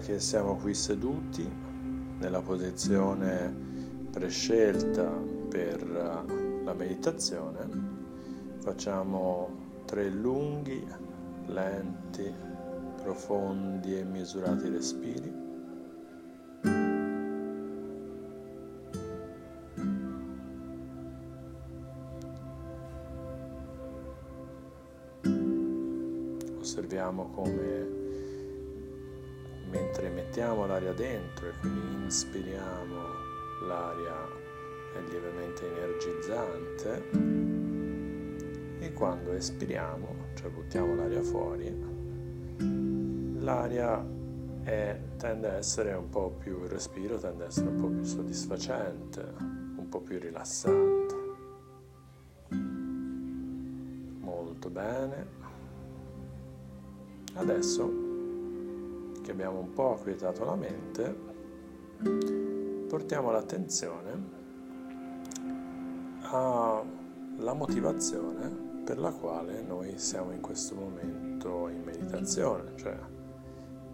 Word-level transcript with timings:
che 0.00 0.18
siamo 0.18 0.56
qui 0.56 0.72
seduti 0.72 1.46
nella 2.18 2.40
posizione 2.40 3.54
prescelta 4.10 5.04
per 5.48 5.86
la 5.88 6.72
meditazione, 6.72 7.68
facciamo 8.60 9.82
tre 9.84 10.08
lunghi, 10.08 10.86
lenti, 11.46 12.32
profondi 13.02 13.98
e 13.98 14.04
misurati 14.04 14.68
respiri. 14.68 15.38
Osserviamo 26.58 27.30
come 27.30 27.99
mentre 29.70 30.10
mettiamo 30.10 30.66
l'aria 30.66 30.92
dentro 30.92 31.48
e 31.48 31.52
quindi 31.60 32.04
inspiriamo 32.04 32.96
l'aria 33.66 34.48
è 34.94 35.00
lievemente 35.08 35.66
energizzante 35.66 37.28
e 38.80 38.92
quando 38.92 39.32
espiriamo, 39.32 40.32
cioè 40.34 40.50
buttiamo 40.50 40.94
l'aria 40.94 41.22
fuori, 41.22 41.72
l'aria 43.38 44.04
è, 44.62 44.98
tende 45.16 45.48
a 45.48 45.54
essere 45.54 45.92
un 45.92 46.08
po' 46.08 46.30
più, 46.30 46.64
il 46.64 46.70
respiro 46.70 47.18
tende 47.18 47.44
a 47.44 47.46
essere 47.46 47.68
un 47.68 47.76
po' 47.76 47.88
più 47.88 48.02
soddisfacente, 48.02 49.34
un 49.38 49.86
po' 49.88 50.00
più 50.00 50.18
rilassante. 50.18 51.14
Molto 54.18 54.70
bene. 54.70 55.38
Adesso 57.34 58.09
che 59.30 59.36
abbiamo 59.36 59.60
un 59.60 59.72
po' 59.72 59.94
acquietato 59.94 60.44
la 60.44 60.56
mente, 60.56 61.16
portiamo 62.88 63.30
l'attenzione 63.30 64.38
alla 66.22 67.52
motivazione 67.54 68.82
per 68.84 68.98
la 68.98 69.12
quale 69.12 69.62
noi 69.62 69.98
siamo 69.98 70.32
in 70.32 70.40
questo 70.40 70.74
momento 70.74 71.68
in 71.68 71.82
meditazione, 71.84 72.72
cioè 72.76 72.98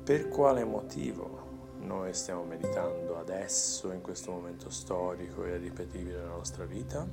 per 0.03 0.29
quale 0.29 0.65
motivo 0.65 1.75
noi 1.81 2.15
stiamo 2.15 2.45
meditando 2.45 3.19
adesso, 3.19 3.93
in 3.93 4.01
questo 4.01 4.31
momento 4.33 4.71
storico 4.71 5.45
e 5.45 5.59
ripetibile 5.59 6.17
della 6.17 6.29
nostra 6.29 6.65
vita. 6.65 7.07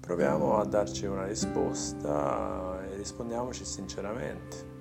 Proviamo 0.00 0.56
a 0.58 0.64
darci 0.64 1.04
una 1.04 1.26
risposta 1.26 2.82
e 2.86 2.96
rispondiamoci 2.96 3.64
sinceramente 3.64 4.73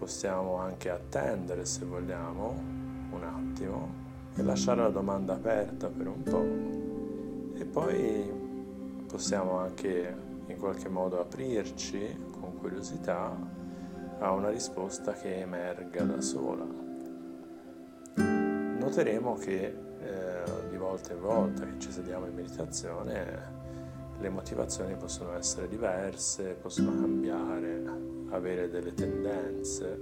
possiamo 0.00 0.56
anche 0.56 0.88
attendere 0.88 1.66
se 1.66 1.84
vogliamo 1.84 2.58
un 3.10 3.22
attimo 3.22 3.92
e 4.34 4.42
lasciare 4.42 4.80
la 4.80 4.88
domanda 4.88 5.34
aperta 5.34 5.88
per 5.88 6.06
un 6.06 6.22
po' 6.22 7.60
e 7.60 7.64
poi 7.66 8.32
possiamo 9.06 9.58
anche 9.58 10.16
in 10.46 10.56
qualche 10.56 10.88
modo 10.88 11.20
aprirci 11.20 12.18
con 12.30 12.56
curiosità 12.56 13.36
a 14.20 14.32
una 14.32 14.48
risposta 14.48 15.12
che 15.12 15.40
emerga 15.40 16.02
da 16.02 16.20
sola. 16.22 16.64
Noteremo 18.16 19.34
che 19.34 19.64
eh, 20.00 20.42
di 20.70 20.78
volta 20.78 21.12
in 21.12 21.20
volta 21.20 21.66
che 21.66 21.78
ci 21.78 21.92
sediamo 21.92 22.24
in 22.24 22.34
meditazione 22.34 23.58
le 24.18 24.28
motivazioni 24.30 24.96
possono 24.96 25.34
essere 25.36 25.68
diverse, 25.68 26.56
possono 26.60 26.90
cambiare, 26.90 28.09
avere 28.30 28.68
delle 28.68 28.92
tendenze, 28.94 29.98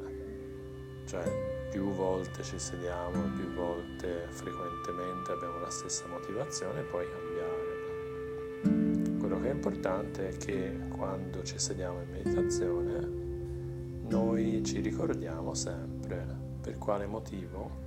cioè 1.07 1.69
più 1.71 1.91
volte 1.91 2.43
ci 2.43 2.59
sediamo, 2.59 3.31
più 3.35 3.53
volte 3.53 4.27
frequentemente 4.31 5.33
abbiamo 5.33 5.59
la 5.59 5.71
stessa 5.71 6.07
motivazione 6.07 6.83
poi 6.83 7.07
cambiare. 7.11 7.77
Quello 9.19 9.41
che 9.41 9.51
è 9.51 9.53
importante 9.53 10.29
è 10.29 10.37
che 10.37 10.79
quando 10.97 11.43
ci 11.43 11.59
sediamo 11.59 12.01
in 12.01 12.11
meditazione 12.11 13.27
noi 14.09 14.63
ci 14.65 14.81
ricordiamo 14.81 15.53
sempre 15.55 16.27
per 16.61 16.79
quale 16.79 17.07
motivo 17.07 17.87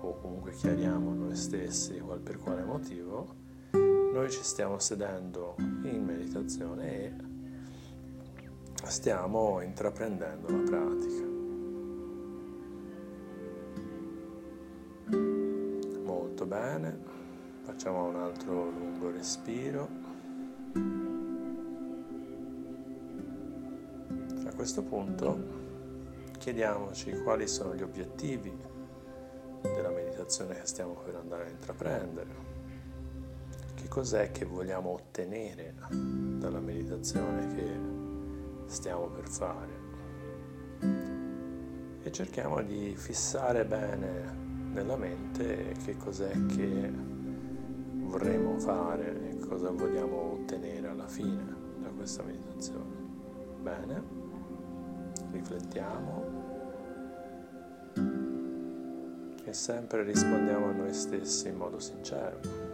o 0.00 0.18
comunque 0.20 0.52
chiariamo 0.52 1.14
noi 1.14 1.34
stessi 1.34 2.02
per 2.22 2.36
quale 2.36 2.62
motivo 2.62 3.42
noi 3.72 4.30
ci 4.30 4.42
stiamo 4.42 4.78
sedendo 4.78 5.54
in 5.58 6.04
meditazione 6.04 6.92
e 6.92 7.12
stiamo 8.90 9.60
intraprendendo 9.60 10.48
la 10.50 10.58
pratica. 10.58 11.24
Molto 16.02 16.46
bene, 16.46 16.98
facciamo 17.62 18.08
un 18.08 18.16
altro 18.16 18.70
lungo 18.70 19.10
respiro. 19.10 19.88
A 24.46 24.54
questo 24.54 24.82
punto 24.82 25.62
chiediamoci 26.38 27.22
quali 27.22 27.48
sono 27.48 27.74
gli 27.74 27.82
obiettivi 27.82 28.52
della 29.62 29.90
meditazione 29.90 30.54
che 30.54 30.66
stiamo 30.66 30.94
per 30.94 31.14
andare 31.16 31.46
a 31.46 31.50
intraprendere. 31.50 32.52
Che 33.74 33.88
cos'è 33.88 34.30
che 34.30 34.44
vogliamo 34.44 34.90
ottenere 34.90 35.74
dalla 35.88 36.60
meditazione 36.60 37.54
che 37.54 37.93
stiamo 38.74 39.06
per 39.06 39.28
fare 39.28 39.82
e 42.02 42.10
cerchiamo 42.10 42.60
di 42.60 42.92
fissare 42.96 43.64
bene 43.64 44.42
nella 44.72 44.96
mente 44.96 45.74
che 45.84 45.96
cos'è 45.96 46.32
che 46.46 46.92
vorremmo 48.00 48.58
fare 48.58 49.30
e 49.30 49.38
cosa 49.38 49.70
vogliamo 49.70 50.32
ottenere 50.32 50.88
alla 50.88 51.06
fine 51.06 51.56
da 51.80 51.88
questa 51.90 52.24
meditazione. 52.24 53.02
Bene, 53.62 54.02
riflettiamo 55.30 56.42
e 59.44 59.52
sempre 59.52 60.02
rispondiamo 60.02 60.66
a 60.66 60.72
noi 60.72 60.92
stessi 60.92 61.46
in 61.46 61.56
modo 61.56 61.78
sincero. 61.78 62.73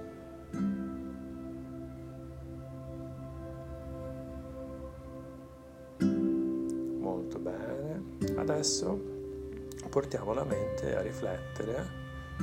Portiamo 9.91 10.33
la 10.33 10.45
mente 10.45 10.97
a 10.97 11.03
riflettere 11.03 11.99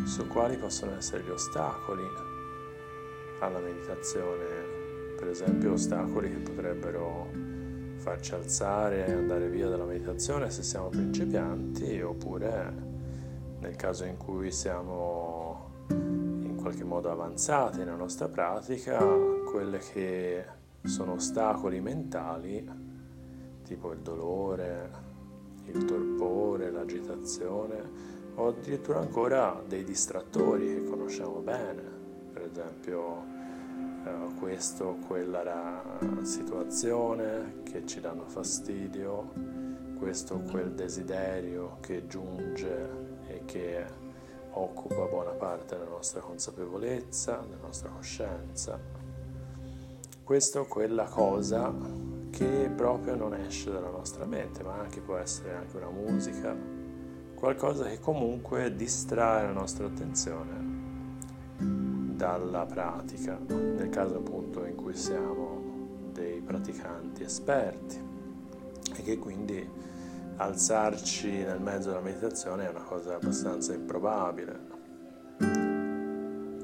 su 0.05 0.27
quali 0.27 0.57
possono 0.57 0.97
essere 0.97 1.23
gli 1.23 1.29
ostacoli 1.29 2.03
alla 3.39 3.59
meditazione, 3.59 5.15
per 5.17 5.29
esempio 5.29 5.71
ostacoli 5.71 6.29
che 6.29 6.39
potrebbero 6.39 7.31
farci 7.95 8.33
alzare 8.33 9.07
e 9.07 9.13
andare 9.13 9.47
via 9.49 9.69
dalla 9.69 9.85
meditazione 9.85 10.49
se 10.49 10.61
siamo 10.61 10.89
principianti 10.89 12.01
oppure 12.01 12.73
nel 13.59 13.75
caso 13.77 14.03
in 14.03 14.17
cui 14.17 14.51
siamo 14.51 15.85
in 15.89 16.57
qualche 16.59 16.83
modo 16.83 17.09
avanzati 17.09 17.79
nella 17.79 17.95
nostra 17.95 18.27
pratica, 18.27 18.99
quelle 19.49 19.79
che 19.79 20.45
sono 20.83 21.13
ostacoli 21.13 21.79
mentali 21.79 22.69
tipo 23.63 23.91
il 23.91 23.99
dolore, 23.99 25.06
il 25.67 25.85
torpore, 25.85 26.72
l'agitazione 26.72 28.16
o 28.35 28.47
addirittura 28.47 29.00
ancora 29.00 29.61
dei 29.67 29.83
distrattori 29.83 30.75
che 30.75 30.83
conosciamo 30.83 31.39
bene, 31.39 31.81
per 32.31 32.44
esempio 32.44 33.23
eh, 34.06 34.33
questo 34.39 34.85
o 34.85 34.97
quella 35.07 35.97
situazione 36.21 37.62
che 37.63 37.86
ci 37.86 38.00
danno 38.00 38.27
fastidio, 38.27 39.31
questo 39.97 40.36
o 40.36 40.41
quel 40.41 40.74
desiderio 40.74 41.77
che 41.81 42.06
giunge 42.06 42.89
e 43.27 43.41
che 43.45 43.86
occupa 44.51 45.06
buona 45.06 45.31
parte 45.31 45.77
della 45.77 45.89
nostra 45.89 46.21
consapevolezza, 46.21 47.44
della 47.47 47.62
nostra 47.62 47.89
coscienza. 47.89 48.80
Questo 50.24 50.59
o 50.59 50.65
quella 50.65 51.06
cosa 51.06 51.74
che 52.38 52.69
proprio 52.69 53.16
non 53.16 53.34
esce 53.34 53.72
dalla 53.72 53.89
nostra 53.89 54.25
mente, 54.25 54.62
ma 54.62 54.75
anche 54.75 55.01
può 55.01 55.18
essere 55.18 55.56
anche 55.56 55.75
una 55.75 55.89
musica, 55.89 56.56
qualcosa 57.34 57.86
che 57.86 58.00
comunque 58.00 58.75
distrae 58.75 59.45
la 59.45 59.51
nostra 59.51 59.88
attenzione 59.88 60.75
dalla 61.57 62.68
pratica, 62.68 63.39
nel 63.48 63.89
caso 63.89 64.18
appunto 64.18 64.66
in 64.66 64.75
cui 64.75 64.94
siamo 64.94 66.10
dei 66.13 66.39
praticanti 66.42 67.24
esperti 67.24 68.00
e 68.95 69.01
che 69.01 69.18
quindi 69.18 69.68
alzarci 70.36 71.44
nel 71.44 71.60
mezzo 71.60 71.89
della 71.89 72.01
meditazione 72.01 72.68
è 72.68 72.69
una 72.69 72.84
cosa 72.84 73.16
abbastanza 73.16 73.74
improbabile. 73.74 74.75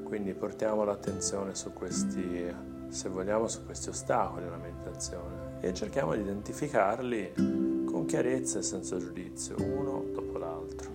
Quindi 0.04 0.34
portiamo 0.34 0.84
l'attenzione 0.84 1.56
su 1.56 1.72
questi, 1.72 2.54
se 2.86 3.08
vogliamo, 3.08 3.48
su 3.48 3.64
questi 3.64 3.88
ostacoli 3.88 4.46
alla 4.46 4.56
meditazione 4.56 5.43
e 5.64 5.72
cerchiamo 5.72 6.14
di 6.14 6.20
identificarli 6.20 7.32
con 7.86 8.04
chiarezza 8.04 8.58
e 8.58 8.62
senza 8.62 8.98
giudizio, 8.98 9.56
uno 9.58 10.04
dopo 10.12 10.36
l'altro. 10.36 10.90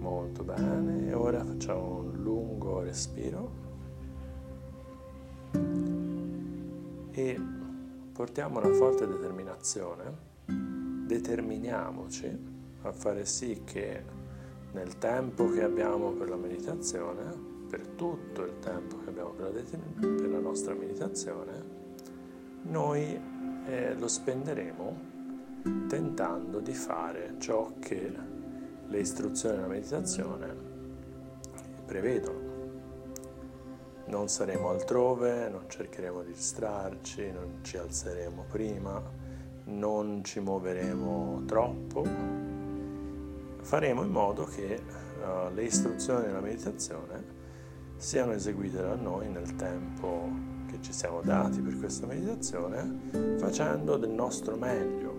Molto 0.00 0.44
bene, 0.44 1.08
e 1.08 1.14
ora 1.14 1.42
facciamo 1.46 2.00
un 2.00 2.12
lungo 2.22 2.82
respiro 2.82 3.50
e 7.12 7.40
portiamo 8.12 8.58
una 8.58 8.74
forte 8.74 9.06
determinazione, 9.06 10.27
determiniamoci 11.08 12.56
a 12.82 12.92
fare 12.92 13.24
sì 13.24 13.62
che 13.64 14.04
nel 14.72 14.98
tempo 14.98 15.48
che 15.48 15.62
abbiamo 15.62 16.12
per 16.12 16.28
la 16.28 16.36
meditazione, 16.36 17.24
per 17.68 17.86
tutto 17.88 18.44
il 18.44 18.58
tempo 18.58 18.98
che 18.98 19.08
abbiamo 19.08 19.30
per 19.30 19.52
la, 19.52 19.60
per 20.00 20.28
la 20.28 20.38
nostra 20.38 20.74
meditazione, 20.74 21.76
noi 22.64 23.18
eh, 23.66 23.94
lo 23.94 24.06
spenderemo 24.06 25.06
tentando 25.88 26.60
di 26.60 26.74
fare 26.74 27.36
ciò 27.38 27.72
che 27.78 28.12
le 28.86 28.98
istruzioni 28.98 29.56
della 29.56 29.68
meditazione 29.68 30.54
prevedono. 31.86 32.46
Non 34.08 34.28
saremo 34.28 34.68
altrove, 34.68 35.48
non 35.48 35.64
cercheremo 35.68 36.22
di 36.22 36.32
distrarci, 36.32 37.30
non 37.30 37.60
ci 37.62 37.78
alzeremo 37.78 38.44
prima, 38.48 39.17
non 39.68 40.24
ci 40.24 40.40
muoveremo 40.40 41.42
troppo, 41.46 42.04
faremo 43.60 44.02
in 44.02 44.10
modo 44.10 44.44
che 44.44 44.80
uh, 45.20 45.52
le 45.54 45.64
istruzioni 45.64 46.26
della 46.26 46.40
meditazione 46.40 47.36
siano 47.96 48.32
eseguite 48.32 48.80
da 48.80 48.94
noi 48.94 49.28
nel 49.28 49.56
tempo 49.56 50.30
che 50.68 50.78
ci 50.80 50.92
siamo 50.92 51.20
dati 51.20 51.60
per 51.60 51.78
questa 51.78 52.06
meditazione, 52.06 53.36
facendo 53.38 53.96
del 53.96 54.10
nostro 54.10 54.56
meglio. 54.56 55.16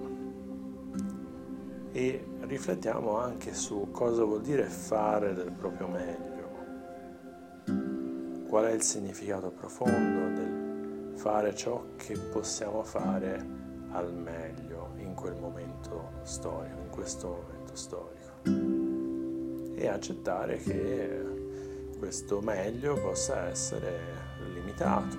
E 1.92 2.26
riflettiamo 2.42 3.18
anche 3.18 3.54
su 3.54 3.90
cosa 3.92 4.24
vuol 4.24 4.42
dire 4.42 4.66
fare 4.66 5.34
del 5.34 5.52
proprio 5.52 5.88
meglio. 5.88 6.38
Qual 8.48 8.66
è 8.66 8.72
il 8.72 8.82
significato 8.82 9.52
profondo 9.52 10.40
del 10.40 11.14
fare 11.16 11.54
ciò 11.54 11.84
che 11.98 12.18
possiamo 12.18 12.84
fare 12.84 13.59
al 13.92 14.14
meglio 14.14 14.92
in 14.98 15.14
quel 15.14 15.36
momento 15.36 16.12
storico, 16.24 16.82
in 16.82 16.90
questo 16.90 17.28
momento 17.28 17.76
storico. 17.76 18.18
E 19.76 19.88
accettare 19.88 20.58
che 20.58 21.26
questo 21.98 22.42
meglio 22.42 22.96
possa 22.96 23.48
essere 23.48 24.00
limitato, 24.54 25.18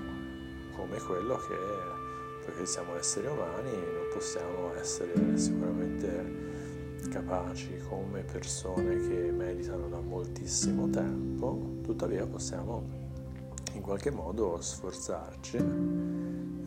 come 0.77 0.99
quello 0.99 1.37
che, 1.37 2.45
perché 2.45 2.67
siamo 2.67 2.97
esseri 2.97 3.27
umani, 3.27 3.71
non 3.71 4.09
possiamo 4.13 4.75
essere 4.75 5.37
sicuramente 5.37 6.49
capaci 7.11 7.79
come 7.89 8.23
persone 8.23 9.09
che 9.09 9.33
meditano 9.33 9.89
da 9.89 10.01
moltissimo 10.01 10.89
tempo, 10.91 11.79
tuttavia 11.83 12.27
possiamo 12.27 12.99
in 13.73 13.81
qualche 13.81 14.11
modo 14.11 14.61
sforzarci 14.61 15.59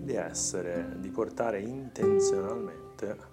di 0.04 0.16
essere, 0.16 0.98
di 1.00 1.10
portare 1.10 1.62
intenzionalmente 1.62 3.32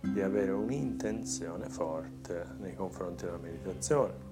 di 0.00 0.22
avere 0.22 0.50
un'intenzione 0.52 1.68
forte 1.68 2.46
nei 2.58 2.74
confronti 2.74 3.24
della 3.24 3.38
meditazione. 3.38 4.28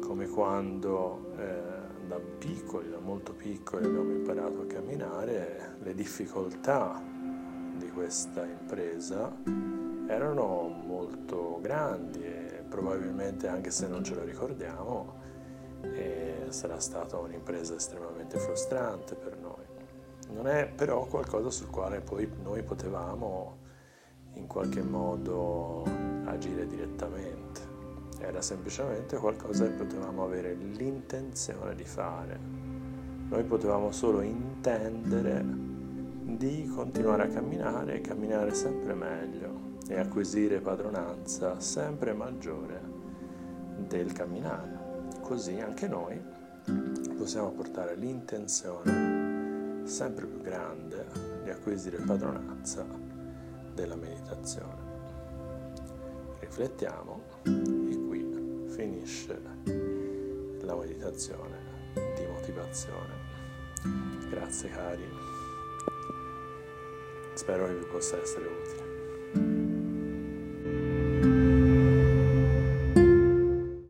Come 0.00 0.26
quando 0.28 1.32
eh, 1.36 1.62
da 2.08 2.18
piccoli, 2.38 2.90
da 2.90 2.98
molto 2.98 3.32
piccoli 3.32 3.84
abbiamo 3.84 4.10
imparato 4.12 4.62
a 4.62 4.66
camminare, 4.66 5.76
le 5.82 5.94
difficoltà 5.94 7.02
di 7.76 7.90
questa 7.90 8.44
impresa 8.44 9.34
erano 10.08 10.68
molto 10.68 11.58
grandi 11.60 12.22
e 12.22 12.64
probabilmente 12.68 13.48
anche 13.48 13.70
se 13.70 13.88
non 13.88 14.04
ce 14.04 14.14
lo 14.14 14.24
ricordiamo 14.24 15.24
eh, 15.82 16.46
sarà 16.48 16.78
stata 16.80 17.16
un'impresa 17.18 17.74
estremamente 17.74 18.38
frustrante 18.38 19.14
per 19.14 19.36
noi. 19.38 19.75
Non 20.28 20.46
è 20.48 20.68
però 20.68 21.04
qualcosa 21.06 21.50
sul 21.50 21.70
quale 21.70 22.00
poi 22.00 22.28
noi 22.42 22.62
potevamo 22.62 23.64
in 24.34 24.46
qualche 24.46 24.82
modo 24.82 25.84
agire 26.24 26.66
direttamente, 26.66 27.60
era 28.18 28.42
semplicemente 28.42 29.16
qualcosa 29.16 29.64
che 29.64 29.72
potevamo 29.72 30.24
avere 30.24 30.54
l'intenzione 30.54 31.74
di 31.74 31.84
fare. 31.84 32.38
Noi 33.28 33.44
potevamo 33.44 33.90
solo 33.90 34.20
intendere 34.20 35.44
di 36.22 36.70
continuare 36.74 37.24
a 37.24 37.28
camminare 37.28 37.94
e 37.94 38.00
camminare 38.00 38.52
sempre 38.54 38.94
meglio 38.94 39.74
e 39.88 39.98
acquisire 39.98 40.60
padronanza 40.60 41.60
sempre 41.60 42.12
maggiore 42.12 42.80
del 43.88 44.12
camminare. 44.12 45.04
Così 45.20 45.60
anche 45.60 45.88
noi 45.88 46.20
possiamo 47.16 47.50
portare 47.50 47.94
l'intenzione 47.96 49.15
sempre 49.86 50.26
più 50.26 50.40
grande 50.40 51.06
di 51.44 51.50
acquisire 51.50 51.98
padronanza 51.98 52.84
della 53.72 53.94
meditazione. 53.94 54.94
Riflettiamo 56.40 57.22
e 57.44 58.04
qui 58.06 58.66
finisce 58.68 59.40
la 60.60 60.74
meditazione 60.74 61.56
di 61.94 62.26
motivazione. 62.26 63.24
Grazie 64.28 64.68
cari, 64.70 65.08
spero 67.34 67.66
che 67.66 67.74
vi 67.74 67.84
possa 67.84 68.20
essere 68.20 68.46
utile. 68.46 68.85